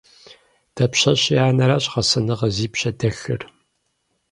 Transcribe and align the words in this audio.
Дапщэщи 0.75 1.35
анэращ 1.47 1.85
гъэсэныгъэр 1.93 2.51
зи 2.57 2.67
пщэ 2.73 2.91
дэлъыр. 2.99 3.41